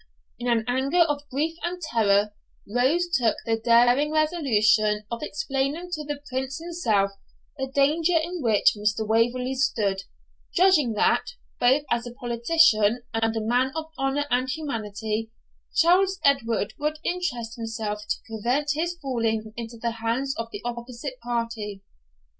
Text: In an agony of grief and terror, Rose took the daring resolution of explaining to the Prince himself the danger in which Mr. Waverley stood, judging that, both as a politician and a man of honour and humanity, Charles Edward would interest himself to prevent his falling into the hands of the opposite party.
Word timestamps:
In 0.39 0.47
an 0.47 0.65
agony 0.67 0.99
of 1.05 1.29
grief 1.29 1.57
and 1.63 1.79
terror, 1.79 2.33
Rose 2.67 3.07
took 3.15 3.35
the 3.45 3.55
daring 3.57 4.11
resolution 4.11 5.03
of 5.11 5.21
explaining 5.21 5.91
to 5.91 6.03
the 6.03 6.19
Prince 6.27 6.57
himself 6.57 7.11
the 7.59 7.67
danger 7.67 8.17
in 8.17 8.41
which 8.41 8.73
Mr. 8.75 9.07
Waverley 9.07 9.53
stood, 9.53 10.05
judging 10.55 10.93
that, 10.93 11.35
both 11.59 11.83
as 11.91 12.07
a 12.07 12.13
politician 12.15 13.03
and 13.13 13.35
a 13.35 13.41
man 13.41 13.73
of 13.75 13.91
honour 13.95 14.25
and 14.31 14.49
humanity, 14.49 15.29
Charles 15.75 16.19
Edward 16.25 16.73
would 16.79 16.97
interest 17.03 17.55
himself 17.55 18.01
to 18.09 18.17
prevent 18.25 18.71
his 18.73 18.97
falling 18.99 19.53
into 19.55 19.77
the 19.77 19.91
hands 20.01 20.35
of 20.35 20.49
the 20.51 20.63
opposite 20.65 21.19
party. 21.19 21.83